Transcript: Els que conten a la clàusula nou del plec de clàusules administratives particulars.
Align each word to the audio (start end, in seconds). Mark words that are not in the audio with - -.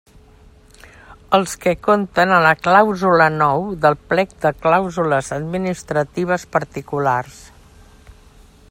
Els 1.37 1.51
que 1.65 1.73
conten 1.87 2.33
a 2.37 2.39
la 2.45 2.53
clàusula 2.61 3.27
nou 3.35 3.67
del 3.85 3.99
plec 4.15 4.35
de 4.47 4.53
clàusules 4.65 5.31
administratives 5.39 6.49
particulars. 6.59 7.39